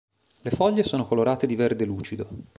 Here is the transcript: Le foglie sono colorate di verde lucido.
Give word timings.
Le 0.41 0.49
foglie 0.49 0.81
sono 0.81 1.05
colorate 1.05 1.45
di 1.45 1.53
verde 1.55 1.85
lucido. 1.85 2.27